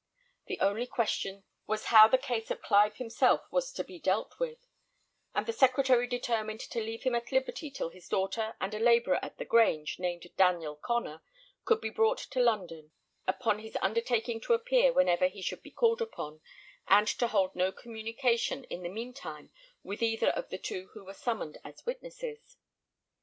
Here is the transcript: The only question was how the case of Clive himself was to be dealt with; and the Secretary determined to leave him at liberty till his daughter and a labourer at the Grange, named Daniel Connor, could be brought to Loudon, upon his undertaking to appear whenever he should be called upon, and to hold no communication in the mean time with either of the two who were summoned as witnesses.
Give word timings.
The 0.47 0.59
only 0.61 0.87
question 0.87 1.43
was 1.67 1.85
how 1.93 2.07
the 2.07 2.17
case 2.17 2.49
of 2.49 2.63
Clive 2.63 2.95
himself 2.95 3.41
was 3.51 3.71
to 3.73 3.83
be 3.83 3.99
dealt 3.99 4.39
with; 4.39 4.57
and 5.35 5.45
the 5.45 5.53
Secretary 5.53 6.07
determined 6.07 6.59
to 6.61 6.81
leave 6.83 7.03
him 7.03 7.13
at 7.13 7.31
liberty 7.31 7.69
till 7.69 7.91
his 7.91 8.07
daughter 8.07 8.55
and 8.59 8.73
a 8.73 8.79
labourer 8.79 9.19
at 9.21 9.37
the 9.37 9.45
Grange, 9.45 9.99
named 9.99 10.25
Daniel 10.37 10.75
Connor, 10.75 11.21
could 11.65 11.81
be 11.81 11.91
brought 11.91 12.17
to 12.17 12.39
Loudon, 12.39 12.89
upon 13.27 13.59
his 13.59 13.77
undertaking 13.79 14.41
to 14.41 14.53
appear 14.55 14.91
whenever 14.91 15.27
he 15.27 15.43
should 15.43 15.61
be 15.61 15.69
called 15.69 16.01
upon, 16.01 16.41
and 16.87 17.07
to 17.07 17.27
hold 17.27 17.55
no 17.55 17.71
communication 17.71 18.63
in 18.63 18.81
the 18.81 18.89
mean 18.89 19.13
time 19.13 19.51
with 19.83 20.01
either 20.01 20.29
of 20.31 20.49
the 20.49 20.57
two 20.57 20.87
who 20.95 21.03
were 21.05 21.13
summoned 21.13 21.59
as 21.63 21.85
witnesses. 21.85 22.57